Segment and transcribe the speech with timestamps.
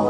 [0.00, 0.06] Hey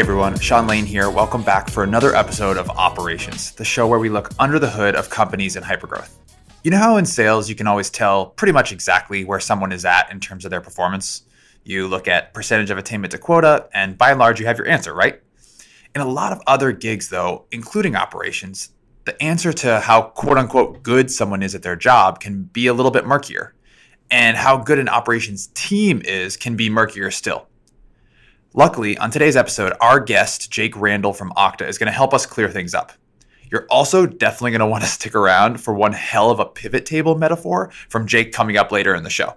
[0.00, 1.10] everyone, Sean Lane here.
[1.10, 4.94] Welcome back for another episode of Operations, the show where we look under the hood
[4.94, 6.16] of companies in hypergrowth.
[6.62, 9.84] You know how in sales you can always tell pretty much exactly where someone is
[9.84, 11.24] at in terms of their performance?
[11.62, 14.68] You look at percentage of attainment to quota, and by and large, you have your
[14.68, 15.20] answer, right?
[15.94, 18.70] In a lot of other gigs, though, including operations,
[19.04, 22.74] the answer to how quote unquote good someone is at their job can be a
[22.74, 23.54] little bit murkier.
[24.10, 27.48] And how good an operations team is can be murkier still.
[28.52, 32.24] Luckily, on today's episode, our guest, Jake Randall from Okta, is going to help us
[32.24, 32.92] clear things up.
[33.50, 36.86] You're also definitely going to want to stick around for one hell of a pivot
[36.86, 39.34] table metaphor from Jake coming up later in the show.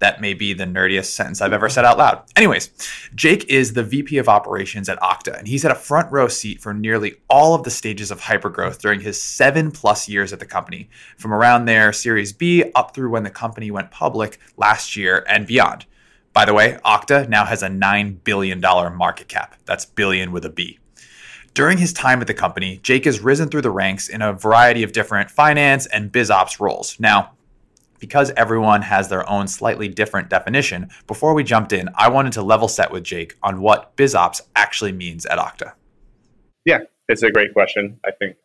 [0.00, 2.22] That may be the nerdiest sentence I've ever said out loud.
[2.34, 2.70] Anyways,
[3.14, 6.60] Jake is the VP of operations at Okta, and he's had a front row seat
[6.60, 10.46] for nearly all of the stages of hypergrowth during his seven plus years at the
[10.46, 15.24] company, from around their Series B up through when the company went public last year
[15.28, 15.84] and beyond.
[16.32, 19.56] By the way, Okta now has a $9 billion market cap.
[19.66, 20.78] That's billion with a B.
[21.52, 24.84] During his time at the company, Jake has risen through the ranks in a variety
[24.84, 26.98] of different finance and biz ops roles.
[27.00, 27.32] Now,
[28.00, 32.42] because everyone has their own slightly different definition, before we jumped in, I wanted to
[32.42, 35.74] level set with Jake on what biz ops actually means at Okta.
[36.64, 38.00] Yeah, it's a great question.
[38.04, 38.36] I think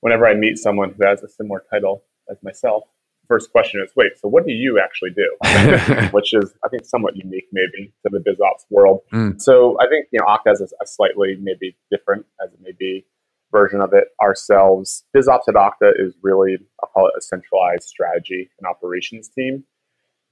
[0.00, 2.84] whenever I meet someone who has a similar title as myself,
[3.28, 6.08] first question is, wait, so what do you actually do?
[6.12, 9.00] Which is, I think, somewhat unique maybe to the biz ops world.
[9.12, 9.40] Mm.
[9.40, 12.72] So I think, you know, Okta has a, a, slightly maybe different, as it may
[12.78, 13.06] be,
[13.54, 15.04] version of it ourselves.
[15.12, 19.64] Biz ops at Okta is really, I'll call it a centralized strategy and operations team.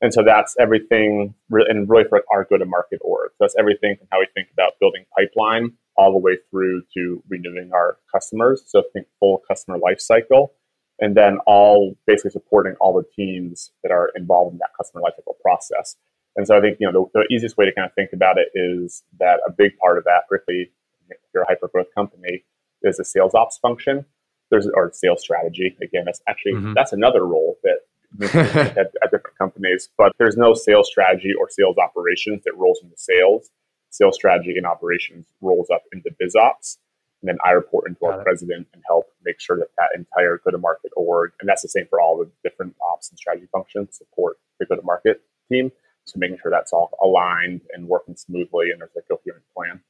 [0.00, 3.30] And so that's everything, and really for our go to market org.
[3.30, 7.22] So that's everything from how we think about building pipeline all the way through to
[7.28, 8.64] renewing our customers.
[8.66, 10.54] So think full customer life cycle
[11.02, 15.34] and then all basically supporting all the teams that are involved in that customer lifecycle
[15.40, 15.96] process.
[16.36, 18.38] And so I think you know the, the, easiest way to kind of think about
[18.38, 20.70] it is that a big part of that, particularly
[21.10, 22.44] if you're a hyper growth company,
[22.84, 24.04] is a sales ops function.
[24.50, 25.76] There's or sales strategy.
[25.82, 26.74] Again, that's actually mm-hmm.
[26.74, 27.78] that's another role that
[28.34, 29.88] at, at different companies.
[29.96, 33.50] But there's no sales strategy or sales operations that rolls into sales.
[33.90, 36.78] Sales strategy and operations rolls up into biz ops.
[37.22, 38.24] And then I report into Got our it.
[38.24, 41.68] president and help make sure that that entire go to market org, and that's the
[41.68, 45.70] same for all the different ops and strategy functions, support the go to market team.
[46.04, 49.80] So making sure that's all aligned and working smoothly and there's a coherent plan.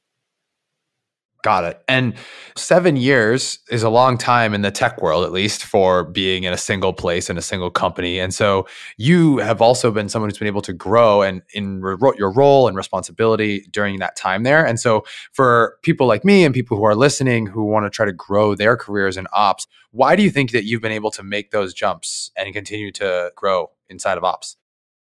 [1.43, 1.83] Got it.
[1.89, 2.13] And
[2.55, 6.53] seven years is a long time in the tech world, at least for being in
[6.53, 8.17] a single place in a single company.
[8.17, 8.65] And so
[8.95, 12.69] you have also been someone who's been able to grow and in re- your role
[12.69, 14.65] and responsibility during that time there.
[14.65, 15.03] And so
[15.33, 18.55] for people like me and people who are listening who want to try to grow
[18.55, 21.73] their careers in ops, why do you think that you've been able to make those
[21.73, 24.55] jumps and continue to grow inside of ops?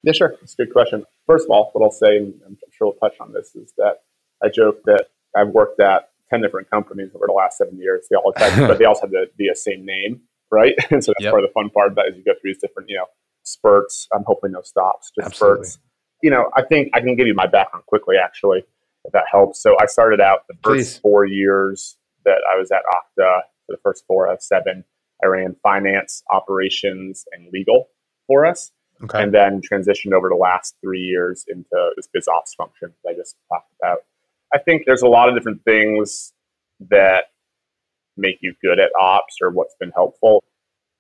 [0.04, 0.36] Yeah, sure.
[0.42, 1.04] It's a good question.
[1.28, 4.04] First of all, what I'll say, and I'm sure we'll touch on this, is that
[4.42, 8.08] I joke that I've worked at 10 different companies over the last seven years.
[8.10, 10.22] They all but they also have to be a same name,
[10.52, 10.74] right?
[10.92, 11.32] And so that's yep.
[11.32, 13.06] part of the fun part of that is you go through these different, you know,
[13.44, 14.08] spurts.
[14.14, 15.66] Um, I'm hoping no stops, just Absolutely.
[15.66, 15.80] spurts.
[16.22, 18.64] You know, I think I can give you my background quickly, actually,
[19.04, 19.62] if that helps.
[19.62, 20.98] So I started out the first Please.
[21.00, 24.84] four years that I was at Okta, for the first four of seven,
[25.22, 27.90] I ran finance, operations, and legal
[28.28, 28.72] for us.
[29.04, 29.22] Okay.
[29.22, 33.14] And then transitioned over the last three years into this biz ops function that I
[33.14, 34.00] just talked about.
[34.54, 36.34] I think there's a lot of different things
[36.90, 37.26] that
[38.18, 40.44] make you good at ops or what's been helpful.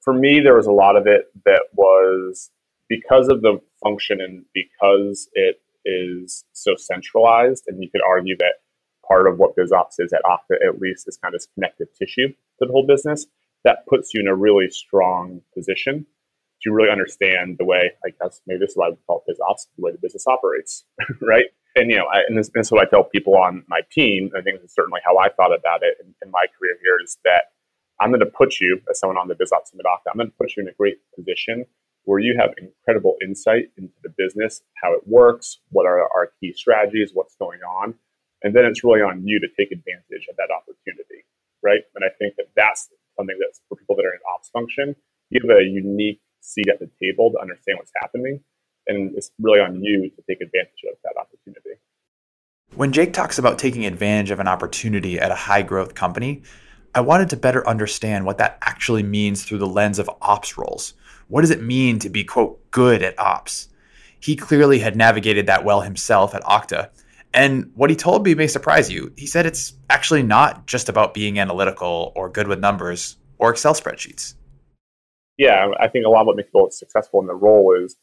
[0.01, 2.49] For me, there was a lot of it that was
[2.89, 8.55] because of the function and because it is so centralized, and you could argue that
[9.07, 12.65] part of what BizOps is at Okta, at least, is kind of connective tissue to
[12.65, 13.25] the whole business.
[13.63, 16.05] That puts you in a really strong position
[16.63, 19.67] to really understand the way, I guess maybe this is why we call it BizOps,
[19.77, 20.85] the way the business operates,
[21.21, 21.45] right?
[21.75, 24.31] And you know, I, and this, is what I tell people on my team.
[24.37, 27.17] I think is certainly how I thought about it in, in my career here is
[27.25, 27.53] that
[27.99, 30.55] I'm going to put you as someone on the BizOps Summit I'm going to put
[30.55, 31.65] you in a great position
[32.05, 36.51] where you have incredible insight into the business, how it works, what are our key
[36.51, 37.93] strategies, what's going on,
[38.43, 41.23] and then it's really on you to take advantage of that opportunity,
[41.63, 41.81] right?
[41.95, 44.95] And I think that that's something that's for people that are in ops function.
[45.29, 48.41] You have a unique seat at the table to understand what's happening
[48.87, 51.79] and it's really on you to take advantage of that opportunity.
[52.75, 56.43] When Jake talks about taking advantage of an opportunity at a high growth company,
[56.95, 60.93] I wanted to better understand what that actually means through the lens of ops roles.
[61.27, 63.69] What does it mean to be, quote, good at ops?
[64.19, 66.89] He clearly had navigated that well himself at Okta.
[67.33, 69.11] And what he told me may surprise you.
[69.17, 73.73] He said it's actually not just about being analytical or good with numbers or Excel
[73.73, 74.35] spreadsheets?
[75.37, 77.97] Yeah, I think a lot of what makes people successful in the role is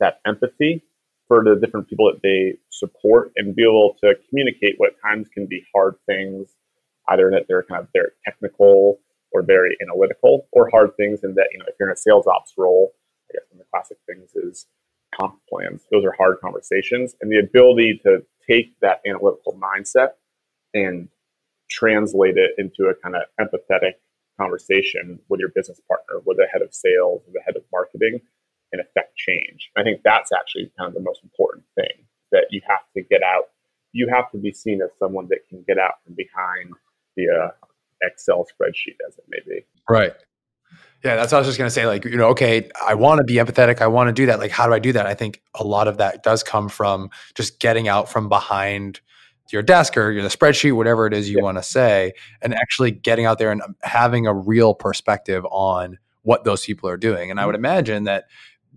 [0.00, 0.82] that empathy
[1.28, 5.46] for the different people that they support and be able to communicate what times can
[5.46, 6.54] be hard things,
[7.08, 9.00] either in that they're kind of very technical
[9.32, 12.26] or very analytical, or hard things in that, you know, if you're in a sales
[12.26, 12.92] ops role,
[13.30, 14.66] I guess one of the classic things is
[15.18, 15.82] comp plans.
[15.90, 17.14] Those are hard conversations.
[17.20, 20.10] And the ability to take that analytical mindset
[20.72, 21.08] and
[21.70, 23.94] translate it into a kind of empathetic
[24.38, 28.20] conversation with your business partner, with the head of sales, with the head of marketing,
[28.74, 29.70] and affect change.
[29.76, 33.22] I think that's actually kind of the most important thing that you have to get
[33.22, 33.50] out.
[33.92, 36.72] You have to be seen as someone that can get out from behind
[37.16, 37.50] the uh,
[38.02, 39.64] Excel spreadsheet, as it may be.
[39.88, 40.12] Right.
[41.04, 41.86] Yeah, that's what I was just going to say.
[41.86, 43.80] Like, you know, okay, I want to be empathetic.
[43.80, 44.40] I want to do that.
[44.40, 45.06] Like, how do I do that?
[45.06, 49.00] I think a lot of that does come from just getting out from behind
[49.52, 51.44] your desk or the spreadsheet, whatever it is you yeah.
[51.44, 56.42] want to say, and actually getting out there and having a real perspective on what
[56.44, 57.30] those people are doing.
[57.30, 57.66] And I would mm-hmm.
[57.66, 58.24] imagine that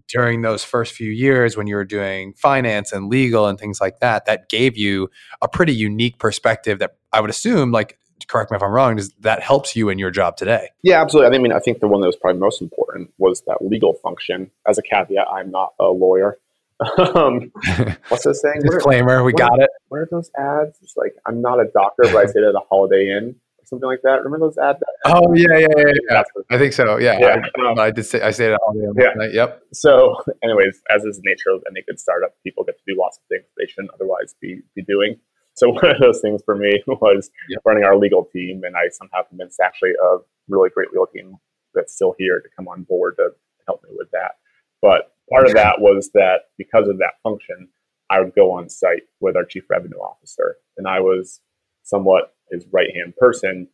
[0.07, 3.99] during those first few years when you were doing finance and legal and things like
[3.99, 5.09] that, that gave you
[5.41, 9.13] a pretty unique perspective that I would assume, like correct me if I'm wrong, is
[9.19, 10.69] that helps you in your job today.
[10.83, 11.37] Yeah, absolutely.
[11.37, 14.51] I mean, I think the one that was probably most important was that legal function.
[14.67, 16.37] As a caveat, I'm not a lawyer.
[17.15, 17.51] um,
[18.09, 18.61] what's this saying?
[18.61, 19.69] Disclaimer, we got it.
[19.89, 20.77] where are those ads?
[20.81, 23.35] It's like, I'm not a doctor, but I stayed at a Holiday Inn
[23.67, 24.23] something like that.
[24.23, 24.79] Remember those ads?
[25.05, 25.93] Oh, yeah, yeah, yeah.
[26.09, 26.23] yeah.
[26.49, 26.97] I think so.
[26.97, 27.17] Yeah.
[27.19, 27.41] yeah.
[27.77, 29.13] I, I did say, I stayed at Holiday Inn yeah.
[29.15, 29.33] Night.
[29.33, 29.61] Yep.
[29.73, 33.17] So, anyways, as is the nature of any good startup, people get to do lots
[33.17, 35.17] of things they shouldn't otherwise be, be doing.
[35.57, 37.61] So one of those things for me was yep.
[37.65, 40.17] running our legal team, and I somehow convinced actually a
[40.47, 41.35] really great legal team
[41.73, 43.29] that's still here to come on board to
[43.67, 44.33] help me with that.
[44.81, 47.69] But part of that was that because of that function,
[48.09, 51.41] I would go on site with our chief revenue officer, and I was
[51.87, 53.67] somewhat his right hand person,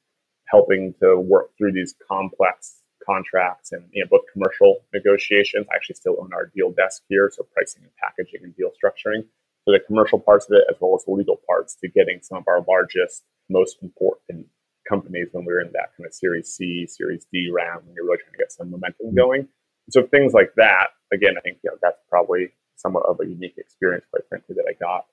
[0.47, 5.65] helping to work through these complex contracts and you know both commercial negotiations.
[5.71, 9.25] I actually still own our deal desk here, so pricing and packaging and deal structuring
[9.65, 12.37] for the commercial parts of it as well as the legal parts to getting some
[12.37, 14.47] of our largest, most important
[14.87, 18.05] companies when we are in that kind of Series C, Series D round when you're
[18.05, 19.17] really trying to get some momentum mm-hmm.
[19.17, 19.47] going.
[19.89, 23.55] So things like that, again, I think you know that's probably somewhat of a unique
[23.57, 25.05] experience, quite frankly, that I got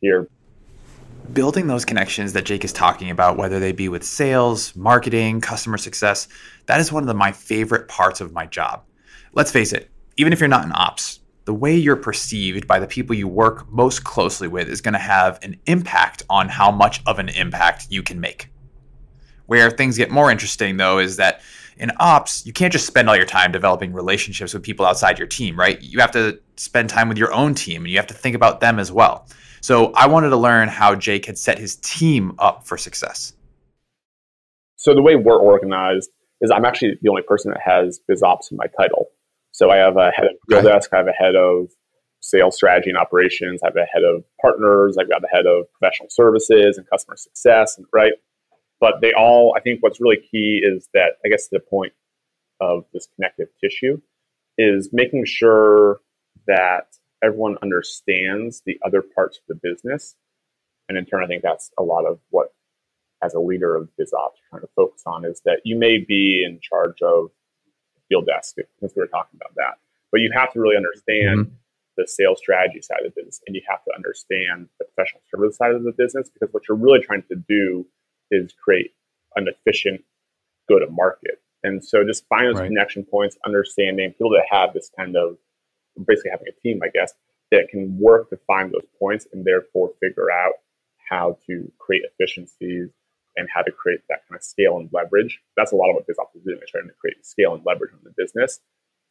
[0.00, 0.28] here.
[1.32, 5.78] Building those connections that Jake is talking about, whether they be with sales, marketing, customer
[5.78, 6.28] success,
[6.66, 8.84] that is one of the, my favorite parts of my job.
[9.32, 12.86] Let's face it, even if you're not in ops, the way you're perceived by the
[12.86, 17.02] people you work most closely with is going to have an impact on how much
[17.06, 18.50] of an impact you can make.
[19.46, 21.40] Where things get more interesting, though, is that
[21.78, 25.28] in ops, you can't just spend all your time developing relationships with people outside your
[25.28, 25.80] team, right?
[25.82, 28.60] You have to spend time with your own team and you have to think about
[28.60, 29.28] them as well.
[29.60, 33.32] So I wanted to learn how Jake had set his team up for success.
[34.76, 36.10] So the way we're organized
[36.40, 39.06] is I'm actually the only person that has biz ops in my title.
[39.52, 41.68] So I have a head of deal desk, I have a head of
[42.20, 45.64] sales strategy and operations, I have a head of partners, I've got the head of
[45.72, 48.12] professional services and customer success, and right.
[48.80, 51.94] But they all, I think, what's really key is that I guess the point
[52.60, 54.00] of this connective tissue
[54.58, 56.00] is making sure
[56.46, 60.16] that everyone understands the other parts of the business.
[60.88, 62.52] And in turn, I think that's a lot of what,
[63.22, 66.60] as a leader of BizOps, trying to focus on is that you may be in
[66.60, 67.30] charge of
[68.08, 69.78] deal desk since we were talking about that.
[70.12, 71.54] But you have to really understand mm-hmm.
[71.96, 75.56] the sales strategy side of the business and you have to understand the professional service
[75.56, 77.86] side of the business because what you're really trying to do
[78.30, 78.92] is create
[79.34, 80.02] an efficient
[80.68, 81.40] go to market.
[81.62, 82.68] And so just find those right.
[82.68, 85.36] connection points, understanding people that have this kind of
[86.04, 87.12] basically having a team, I guess,
[87.50, 90.54] that can work to find those points and therefore figure out
[91.08, 92.90] how to create efficiencies
[93.36, 95.40] and how to create that kind of scale and leverage.
[95.56, 97.92] That's a lot of what BizOps is doing, is trying to create scale and leverage
[97.92, 98.60] in the business.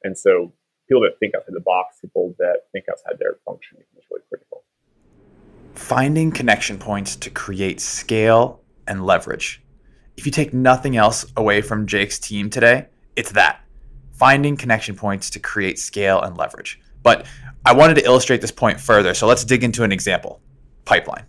[0.03, 0.51] And so
[0.89, 4.63] people that think outside the box, people that think outside their function is really critical.
[5.75, 9.61] Finding connection points to create scale and leverage.
[10.17, 13.64] If you take nothing else away from Jake's team today, it's that
[14.17, 16.79] finding connection points to create scale and leverage.
[17.03, 17.25] But
[17.65, 19.13] I wanted to illustrate this point further.
[19.13, 20.41] So let's dig into an example
[20.85, 21.25] pipeline.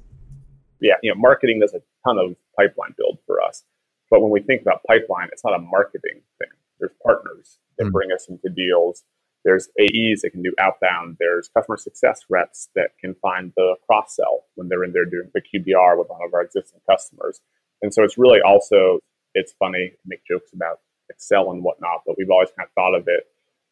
[0.80, 3.64] Yeah, you know, marketing does a ton of pipeline build for us.
[4.10, 6.48] But when we think about pipeline, it's not a marketing thing.
[6.78, 7.92] There's partners that mm-hmm.
[7.92, 9.02] bring us into deals.
[9.44, 11.16] There's AEs that can do outbound.
[11.18, 15.30] There's customer success reps that can find the cross sell when they're in there doing
[15.32, 17.40] the QBR with one of our existing customers.
[17.82, 18.98] And so it's really also,
[19.34, 22.94] it's funny to make jokes about Excel and whatnot, but we've always kind of thought
[22.94, 23.24] of it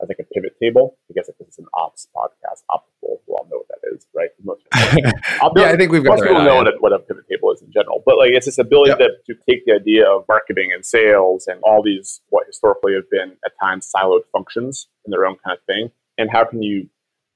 [0.02, 3.46] I think a pivot table, I guess if it's an ops podcast, optical, we all
[3.50, 4.30] know what that is, right?
[4.42, 7.52] Most yeah, I think we've got most people know what a, what a, pivot table
[7.52, 8.98] is in general, but like it's this ability yep.
[8.98, 13.08] to, to take the idea of marketing and sales and all these what historically have
[13.10, 16.88] been at times siloed functions in their own kind of thing, and how can you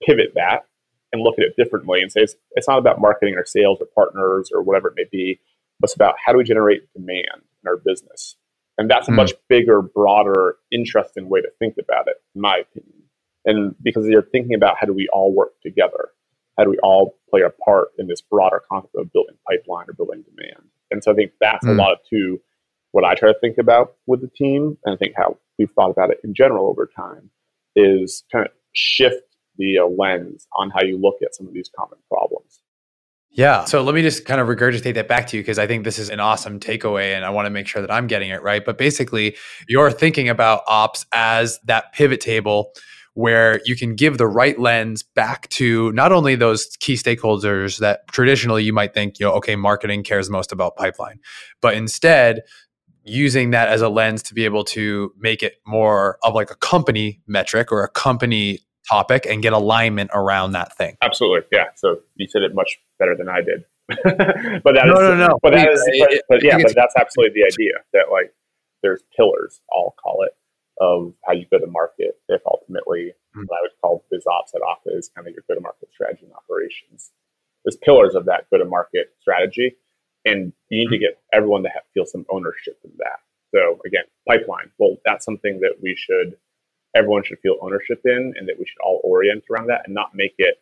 [0.05, 0.67] pivot that
[1.13, 3.87] and look at it differently and say it's, it's not about marketing or sales or
[3.95, 5.41] partners or whatever it may be,
[5.81, 8.37] but it's about how do we generate demand in our business
[8.79, 9.17] and that's a mm.
[9.17, 13.03] much bigger, broader, interesting way to think about it, in my opinion.
[13.45, 16.11] And because you're thinking about how do we all work together?
[16.57, 19.95] How do we all play a part in this broader concept of building pipeline or
[19.95, 20.69] building demand?
[20.91, 21.71] And so I think that's mm.
[21.71, 22.41] a lot of to
[22.93, 24.79] what I try to think about with the team.
[24.85, 27.31] And I think how we've thought about it in general over time
[27.75, 29.23] is kind of shift
[29.57, 32.58] the uh, lens on how you look at some of these common problems.
[33.39, 33.67] Yeah.
[33.67, 36.01] So let me just kind of regurgitate that back to you because I think this
[36.01, 38.65] is an awesome takeaway and I want to make sure that I'm getting it right.
[38.65, 39.37] But basically,
[39.69, 42.73] you're thinking about ops as that pivot table
[43.15, 48.01] where you can give the right lens back to not only those key stakeholders that
[48.09, 51.21] traditionally you might think, you know, okay, marketing cares most about pipeline,
[51.61, 52.43] but instead,
[53.05, 56.57] using that as a lens to be able to make it more of like a
[56.57, 60.97] company metric or a company topic and get alignment around that thing.
[61.03, 61.47] Absolutely.
[61.53, 61.67] Yeah.
[61.77, 63.65] So you said it much better than I did.
[63.89, 65.39] but that no, is, no, no.
[65.43, 68.35] But that is, but, but yeah, but that's absolutely the idea that like
[68.83, 70.37] there's pillars, I'll call it,
[70.81, 72.19] of how you go to market.
[72.29, 73.45] If ultimately mm-hmm.
[73.47, 75.89] what I would call biz ops at Okta is kind of your go to market
[75.93, 77.11] strategy and operations.
[77.65, 79.77] There's pillars of that go to market strategy,
[80.25, 83.21] and you need to get everyone to have, feel some ownership in that.
[83.55, 84.71] So again, pipeline.
[84.79, 86.37] Well, that's something that we should
[86.99, 90.11] everyone should feel ownership in and that we should all orient around that and not
[90.15, 90.57] make it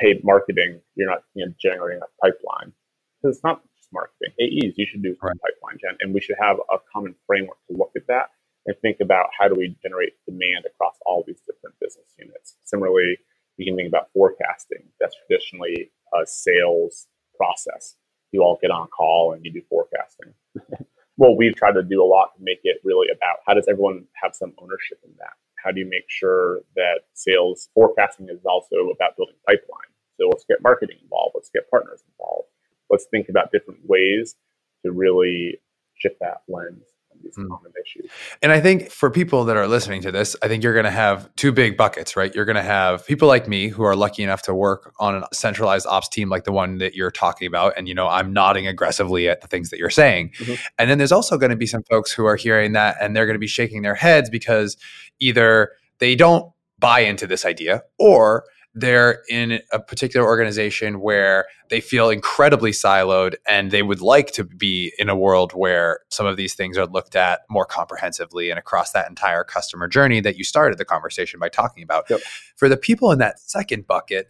[0.00, 0.80] paid marketing.
[0.94, 2.72] You're not you know, generating a pipeline.
[3.20, 4.32] Because it's not just marketing.
[4.40, 5.36] AEs, you should do right.
[5.40, 5.96] pipeline gen.
[6.00, 8.30] And we should have a common framework to look at that
[8.66, 12.56] and think about how do we generate demand across all these different business units.
[12.64, 13.18] Similarly,
[13.56, 14.84] you can think about forecasting.
[15.00, 17.06] That's traditionally a sales
[17.36, 17.96] process.
[18.32, 20.34] You all get on call and you do forecasting.
[21.16, 24.04] well, we've tried to do a lot to make it really about how does everyone
[24.22, 25.34] have some ownership in that?
[25.62, 29.90] How do you make sure that sales forecasting is also about building pipeline?
[30.18, 31.32] So let's get marketing involved.
[31.34, 32.48] Let's get partners involved.
[32.90, 34.36] Let's think about different ways
[34.84, 35.60] to really
[35.94, 36.95] shift that lens
[37.26, 37.48] these mm.
[37.48, 38.10] common issues.
[38.42, 40.90] And I think for people that are listening to this, I think you're going to
[40.90, 42.34] have two big buckets, right?
[42.34, 45.26] You're going to have people like me who are lucky enough to work on a
[45.32, 47.74] centralized ops team like the one that you're talking about.
[47.76, 50.32] And, you know, I'm nodding aggressively at the things that you're saying.
[50.38, 50.54] Mm-hmm.
[50.78, 53.26] And then there's also going to be some folks who are hearing that and they're
[53.26, 54.76] going to be shaking their heads because
[55.20, 58.44] either they don't buy into this idea or
[58.76, 64.44] they're in a particular organization where they feel incredibly siloed and they would like to
[64.44, 68.58] be in a world where some of these things are looked at more comprehensively and
[68.58, 72.04] across that entire customer journey that you started the conversation by talking about.
[72.10, 72.20] Yep.
[72.56, 74.28] For the people in that second bucket,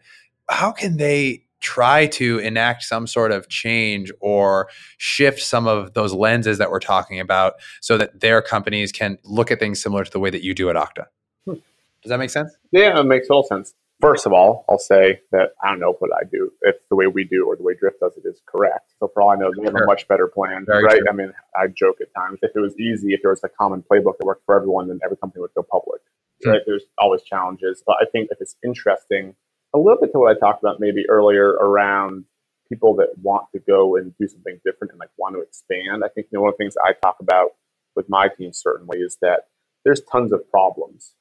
[0.48, 6.12] how can they try to enact some sort of change or shift some of those
[6.12, 10.10] lenses that we're talking about so that their companies can look at things similar to
[10.12, 11.06] the way that you do at Okta?
[11.44, 11.54] Hmm.
[12.02, 12.56] Does that make sense?
[12.70, 13.74] Yeah, it makes all sense.
[14.00, 16.50] First of all, I'll say that I don't know what I do.
[16.62, 18.92] If the way we do or the way Drift does it is correct.
[19.00, 20.98] So for all I know, they have a much better plan, Very right?
[20.98, 21.06] True.
[21.08, 22.38] I mean, I joke at times.
[22.42, 25.00] If it was easy, if there was a common playbook that worked for everyone, then
[25.02, 26.02] every company would go public.
[26.02, 26.50] Mm-hmm.
[26.50, 26.60] Right?
[26.66, 29.34] There's always challenges, but I think if it's interesting,
[29.74, 32.26] a little bit to what I talked about maybe earlier around
[32.68, 36.02] people that want to go and do something different and like want to expand.
[36.04, 37.52] I think you know, one of the things I talk about
[37.94, 39.48] with my team certainly is that
[39.84, 41.14] there's tons of problems.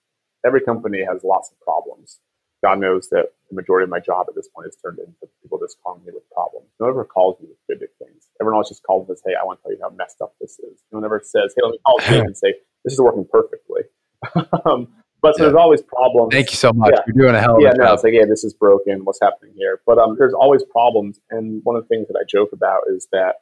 [0.45, 2.19] Every company has lots of problems
[2.65, 5.59] God knows that the majority of my job at this point is turned into people
[5.59, 6.65] just calling me with problems.
[6.79, 8.25] No one ever calls me with good things.
[8.41, 10.33] Everyone else just calls and says, "Hey, I want to tell you how messed up
[10.41, 12.99] this is." No one ever says, "Hey, let me call you and say this is
[12.99, 13.83] working perfectly."
[14.65, 14.87] um,
[15.21, 15.49] but so yeah.
[15.49, 16.33] there's always problems.
[16.33, 16.93] Thank you so much.
[16.95, 17.03] Yeah.
[17.05, 17.79] You're doing a hell of yeah, a job.
[17.81, 19.05] Yeah, no, it's like, yeah, this is broken.
[19.05, 19.81] What's happening here?
[19.85, 23.07] But um, there's always problems, and one of the things that I joke about is
[23.11, 23.35] that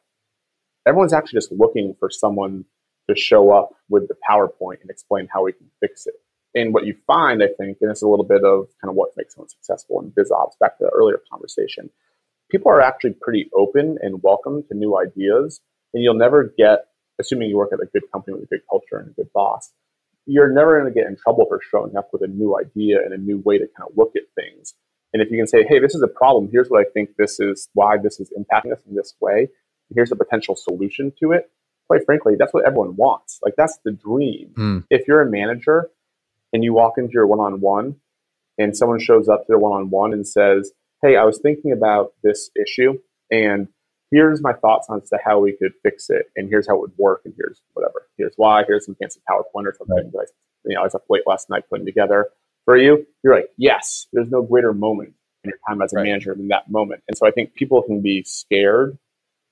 [0.86, 2.66] everyone's actually just looking for someone
[3.08, 6.14] to show up with the PowerPoint and explain how we can fix it.
[6.54, 9.10] And what you find, I think, and it's a little bit of kind of what
[9.16, 11.90] makes someone successful in biz ops, back to the earlier conversation,
[12.50, 15.60] people are actually pretty open and welcome to new ideas.
[15.92, 16.86] And you'll never get,
[17.20, 19.72] assuming you work at a good company with a good culture and a good boss,
[20.26, 23.12] you're never going to get in trouble for showing up with a new idea and
[23.12, 24.74] a new way to kind of look at things.
[25.12, 27.38] And if you can say, hey, this is a problem, here's what I think this
[27.38, 29.48] is, why this is impacting us in this way,
[29.94, 31.50] here's a potential solution to it.
[31.86, 33.38] Quite frankly, that's what everyone wants.
[33.42, 34.54] Like, that's the dream.
[34.56, 34.84] Mm.
[34.90, 35.90] If you're a manager
[36.54, 37.96] and you walk into your one-on-one
[38.56, 42.50] and someone shows up to their one-on-one and says, "Hey, I was thinking about this
[42.56, 42.98] issue
[43.30, 43.68] and
[44.10, 46.96] here's my thoughts on to how we could fix it and here's how it would
[46.96, 48.06] work and here's whatever.
[48.16, 50.12] Here's why, here's some fancy PowerPoint or something right.
[50.12, 50.24] that I
[50.64, 52.28] you know, I was up late last night putting together
[52.64, 53.06] for you.
[53.22, 56.04] You're like, yes, there's no greater moment in your time as a right.
[56.04, 57.02] manager than that moment.
[57.08, 58.98] And so I think people can be scared,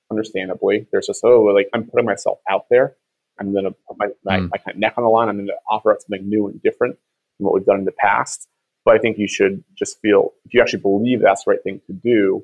[0.09, 0.87] understandably.
[0.91, 2.95] There's just, oh, like I'm putting myself out there.
[3.39, 4.49] I'm going to put my, my, mm.
[4.51, 5.29] my kind of neck on the line.
[5.29, 6.97] I'm going to offer up something new and different
[7.37, 8.47] from what we've done in the past.
[8.85, 11.81] But I think you should just feel, if you actually believe that's the right thing
[11.87, 12.43] to do,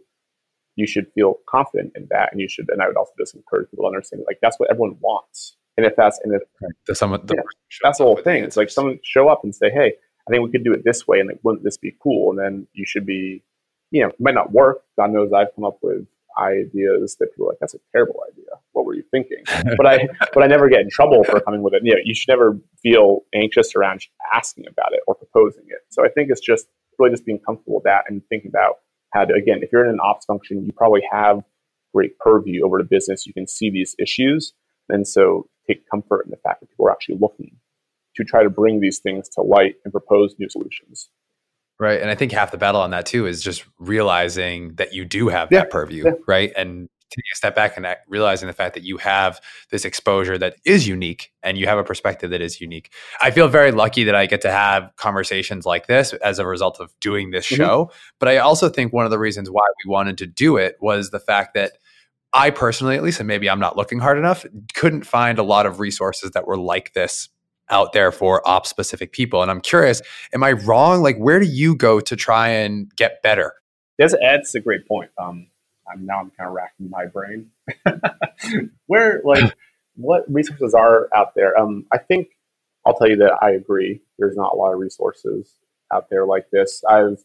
[0.75, 2.31] you should feel confident in that.
[2.31, 4.71] And you should, and I would also just encourage people to understand, like, that's what
[4.71, 5.57] everyone wants.
[5.77, 6.41] And if that's, and if
[6.87, 7.41] the, someone, the yeah,
[7.83, 8.43] that's the whole thing.
[8.43, 9.93] It's like someone show up and say, hey,
[10.27, 12.31] I think we could do it this way, and like, wouldn't this be cool?
[12.31, 13.43] And then you should be,
[13.91, 14.83] you know, it might not work.
[14.97, 16.05] God knows I've come up with
[16.39, 18.45] ideas that people are like, that's a terrible idea.
[18.71, 19.43] What were you thinking?
[19.77, 21.81] but I, but I never get in trouble for coming with it.
[21.83, 24.01] You know, you should never feel anxious around
[24.33, 25.79] asking about it or proposing it.
[25.89, 26.67] So I think it's just
[26.97, 28.75] really just being comfortable with that and thinking about
[29.13, 31.43] how to, again, if you're in an ops function, you probably have
[31.93, 33.25] great purview over the business.
[33.25, 34.53] You can see these issues.
[34.89, 37.57] And so take comfort in the fact that people are actually looking
[38.15, 41.09] to try to bring these things to light and propose new solutions.
[41.79, 42.01] Right.
[42.01, 45.29] And I think half the battle on that too is just realizing that you do
[45.29, 45.59] have yeah.
[45.59, 46.11] that purview, yeah.
[46.27, 46.51] right?
[46.57, 50.55] And taking a step back and realizing the fact that you have this exposure that
[50.65, 52.91] is unique and you have a perspective that is unique.
[53.21, 56.79] I feel very lucky that I get to have conversations like this as a result
[56.79, 57.55] of doing this mm-hmm.
[57.55, 57.91] show.
[58.19, 61.09] But I also think one of the reasons why we wanted to do it was
[61.09, 61.73] the fact that
[62.31, 64.45] I personally, at least, and maybe I'm not looking hard enough,
[64.75, 67.29] couldn't find a lot of resources that were like this
[67.69, 69.41] out there for op specific people.
[69.41, 70.01] And I'm curious,
[70.33, 71.01] am I wrong?
[71.01, 73.53] Like, where do you go to try and get better?
[73.97, 75.11] That's, that's a great point.
[75.17, 75.47] Um,
[75.91, 77.51] I'm now I'm kind of racking my brain.
[78.87, 79.53] where, like,
[79.95, 81.57] what resources are out there?
[81.59, 82.27] Um, I think
[82.85, 84.01] I'll tell you that I agree.
[84.17, 85.53] There's not a lot of resources
[85.93, 86.83] out there like this.
[86.89, 87.17] I've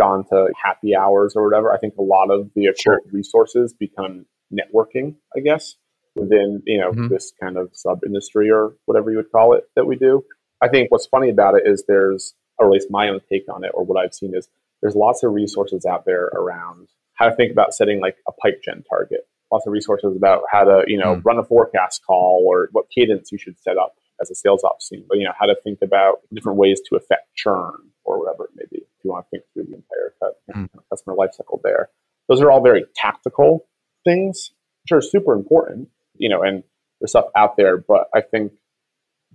[0.00, 1.72] gone to happy hours or whatever.
[1.72, 3.00] I think a lot of the sure.
[3.10, 5.76] resources become networking, I guess
[6.14, 7.08] within you know mm-hmm.
[7.08, 10.24] this kind of sub industry or whatever you would call it that we do.
[10.60, 13.64] I think what's funny about it is there's, or at least my own take on
[13.64, 14.48] it, or what I've seen is
[14.80, 18.62] there's lots of resources out there around how to think about setting like a pipe
[18.64, 19.20] gen target.
[19.50, 21.24] Lots of resources about how to you know mm.
[21.24, 24.88] run a forecast call or what cadence you should set up as a sales ops
[24.88, 25.04] team.
[25.08, 28.50] But you know how to think about different ways to affect churn or whatever it
[28.54, 28.78] may be.
[28.78, 30.14] If you want to think through the entire
[30.54, 30.68] mm.
[30.90, 31.90] customer lifecycle there,
[32.28, 33.66] those are all very tactical
[34.04, 34.52] things,
[34.84, 35.88] which are super important
[36.22, 36.62] you know, and
[37.00, 38.52] there's stuff out there, but I think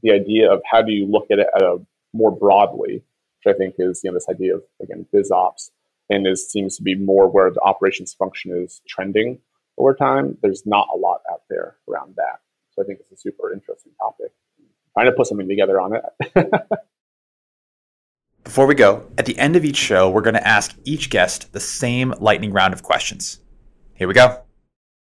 [0.02, 1.80] the idea of how do you look at it at a
[2.14, 3.04] more broadly,
[3.44, 5.70] which I think is you know this idea of again biz ops,
[6.10, 9.40] and is seems to be more where the operations function is trending
[9.78, 10.38] over time.
[10.42, 12.40] There's not a lot out there around that,
[12.72, 14.32] so I think it's a super interesting topic.
[14.58, 16.52] I'm trying to put something together on it.
[18.46, 21.52] Before we go, at the end of each show, we're going to ask each guest
[21.52, 23.42] the same lightning round of questions.
[23.94, 24.47] Here we go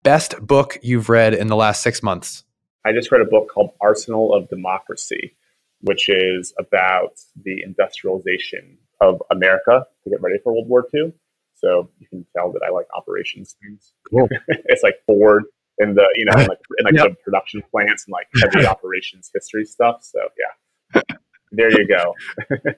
[0.04, 2.44] best book you've read in the last six months?
[2.86, 5.36] I just read a book called Arsenal of Democracy,
[5.82, 11.14] which is about the industrialization of America to get ready for World War II.
[11.56, 13.94] So you can tell that I like operations things.
[14.10, 14.28] Cool.
[14.48, 15.44] it's like Ford
[15.78, 17.10] and the you know in like, in like yep.
[17.10, 19.98] the production plants and like heavy operations history stuff.
[20.02, 21.02] So yeah,
[21.52, 22.16] there you go.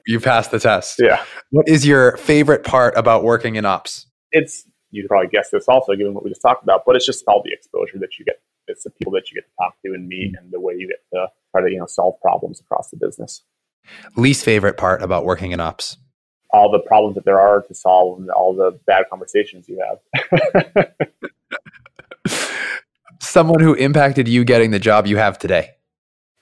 [0.06, 1.00] you passed the test.
[1.02, 1.22] Yeah.
[1.50, 4.06] What is your favorite part about working in ops?
[4.32, 6.82] It's you could probably guess this also, given what we just talked about.
[6.86, 8.40] But it's just all the exposure that you get.
[8.68, 10.88] It's the people that you get to talk to and meet, and the way you
[10.88, 13.42] get to try to you know solve problems across the business.
[14.16, 15.98] Least favorite part about working in ops?
[16.52, 20.88] All the problems that there are to solve, and all the bad conversations you have.
[23.20, 25.72] Someone who impacted you getting the job you have today.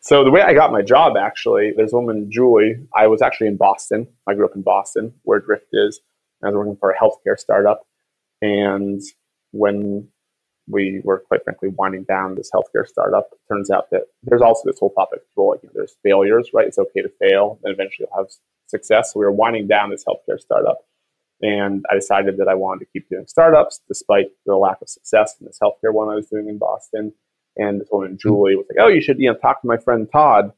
[0.01, 2.75] So the way I got my job, actually, there's a woman, Julie.
[2.95, 4.09] I was actually in Boston.
[4.29, 6.01] I grew up in Boston, where Drift is.
[6.43, 7.87] I was working for a healthcare startup,
[8.43, 9.01] and
[9.53, 10.09] when
[10.69, 14.63] we were quite frankly winding down this healthcare startup, it turns out that there's also
[14.67, 16.67] this whole topic well, like, you know, there's failures, right?
[16.67, 18.31] It's okay to fail, and eventually you'll have
[18.67, 19.13] success.
[19.13, 20.79] So we were winding down this healthcare startup.
[21.41, 25.35] And I decided that I wanted to keep doing startups despite the lack of success
[25.41, 27.13] in this healthcare one I was doing in Boston.
[27.57, 28.17] And this woman, hmm.
[28.17, 30.53] Julie, was like, Oh, you should you know talk to my friend Todd.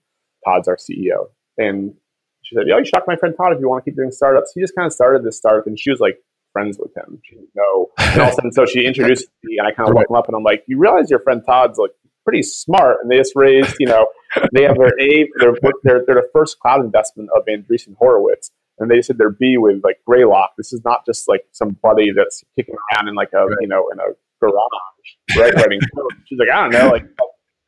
[0.46, 1.28] Todd's our CEO.
[1.56, 1.94] And
[2.42, 3.96] she said, Oh, you should talk to my friend Todd if you want to keep
[3.96, 4.52] doing startups.
[4.54, 6.18] He just kind of started this startup and she was like
[6.54, 7.20] friends with him.
[7.24, 7.88] She didn't know.
[7.98, 10.16] And all of a sudden, so she introduced me, and I kind of woke him
[10.16, 11.90] up, and I'm like, "You realize your friend Todd's like
[12.24, 14.06] pretty smart, and they just raised, you know,
[14.54, 18.90] they have their A, they're they're, they're the first cloud investment of Andreessen Horowitz." And
[18.90, 20.52] they said their B with like Greylock.
[20.56, 23.56] This is not just like some buddy that's kicking around in like a right.
[23.60, 25.54] you know in a garage, right?
[25.54, 26.12] Writing code.
[26.26, 27.04] She's like, I don't know, like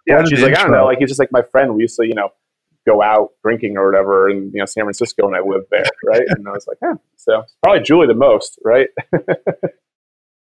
[0.06, 0.24] yeah.
[0.24, 1.74] She's like, I don't know, like he's just like my friend.
[1.74, 2.30] We used to, you know,
[2.86, 6.22] go out drinking or whatever in you know San Francisco and I lived there, right?
[6.28, 6.94] And I was like, yeah.
[7.16, 8.88] So probably Julie the most, right?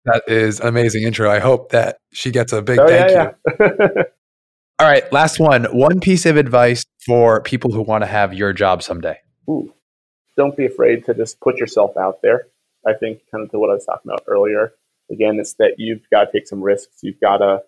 [0.05, 1.29] that is an amazing intro.
[1.29, 3.65] I hope that she gets a big oh, thank yeah, you.
[3.87, 4.03] Yeah.
[4.79, 5.65] All right, last one.
[5.65, 9.19] One piece of advice for people who want to have your job someday.
[9.47, 9.71] Ooh,
[10.35, 12.47] don't be afraid to just put yourself out there.
[12.87, 14.73] I think kind of to what I was talking about earlier.
[15.11, 16.97] Again, it's that you've got to take some risks.
[17.03, 17.61] You've got to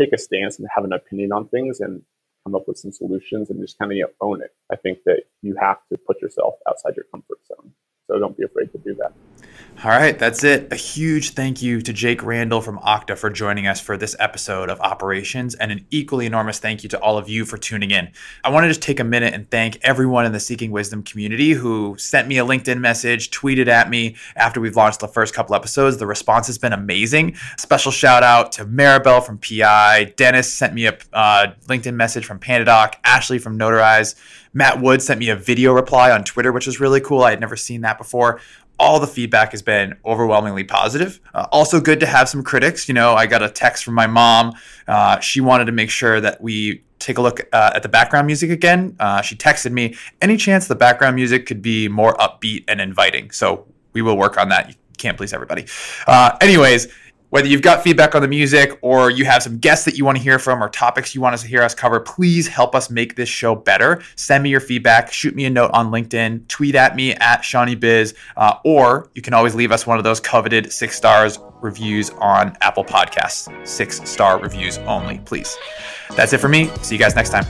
[0.00, 2.02] take a stance and have an opinion on things and
[2.46, 4.50] come up with some solutions and just kind of you know, own it.
[4.70, 7.72] I think that you have to put yourself outside your comfort zone.
[8.06, 9.12] So don't be afraid to do that.
[9.84, 10.72] All right, that's it.
[10.72, 14.70] A huge thank you to Jake Randall from Okta for joining us for this episode
[14.70, 18.08] of Operations, and an equally enormous thank you to all of you for tuning in.
[18.42, 21.52] I want to just take a minute and thank everyone in the Seeking Wisdom community
[21.52, 25.54] who sent me a LinkedIn message, tweeted at me after we've launched the first couple
[25.54, 25.98] episodes.
[25.98, 27.36] The response has been amazing.
[27.58, 32.38] Special shout out to Maribel from PI, Dennis sent me a uh, LinkedIn message from
[32.38, 34.14] PandaDoc, Ashley from Notarize.
[34.54, 37.22] Matt Wood sent me a video reply on Twitter, which was really cool.
[37.22, 38.40] I had never seen that before
[38.78, 41.20] all the feedback has been overwhelmingly positive.
[41.34, 42.88] Uh, also, good to have some critics.
[42.88, 44.52] You know, I got a text from my mom.
[44.86, 48.26] Uh, she wanted to make sure that we take a look uh, at the background
[48.26, 48.96] music again.
[48.98, 53.30] Uh, she texted me, any chance the background music could be more upbeat and inviting?
[53.30, 54.68] So we will work on that.
[54.68, 55.66] You can't please everybody.
[56.06, 56.88] Uh, anyways,
[57.36, 60.16] whether you've got feedback on the music or you have some guests that you want
[60.16, 62.88] to hear from or topics you want us to hear us cover, please help us
[62.88, 64.02] make this show better.
[64.14, 67.74] Send me your feedback, shoot me a note on LinkedIn, tweet at me at Shawnee
[67.74, 72.08] Biz, uh, or you can always leave us one of those coveted six stars reviews
[72.08, 73.68] on Apple Podcasts.
[73.68, 75.58] Six star reviews only, please.
[76.16, 76.70] That's it for me.
[76.80, 77.44] See you guys next time.